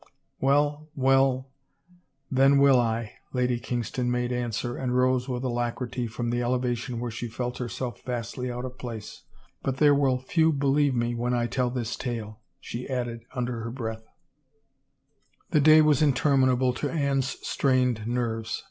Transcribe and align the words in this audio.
"Well, 0.39 0.89
well... 0.95 1.51
then 2.31 2.57
will 2.57 2.79
I," 2.79 3.19
Lady 3.33 3.59
Kingston 3.59 4.09
made 4.09 4.31
answer 4.31 4.75
and 4.75 4.97
rose 4.97 5.29
with 5.29 5.43
alacrity 5.43 6.07
from 6.07 6.31
the 6.31 6.41
elevation 6.41 6.99
where 6.99 7.11
she 7.11 7.27
felt 7.27 7.59
herself 7.59 8.01
vastly 8.03 8.51
out 8.51 8.65
of 8.65 8.79
place," 8.79 9.21
but 9.63 9.77
there 9.77 9.93
will 9.93 10.17
few 10.17 10.51
believe 10.51 10.95
me 10.95 11.13
when 11.13 11.35
I 11.35 11.45
tell 11.45 11.69
this 11.69 11.95
tale," 11.95 12.39
she* 12.59 12.89
added 12.89 13.25
under 13.35 13.59
her 13.61 13.69
breath. 13.69 14.01
382 15.51 15.51
THE 15.51 15.57
NUMBERED 15.59 15.59
HOURS 15.59 15.63
The 15.63 15.69
day 15.69 15.81
was 15.83 16.01
interminable 16.01 16.73
to 16.73 16.89
Anne's 16.89 17.37
strained 17.47 18.07
nerves. 18.07 18.59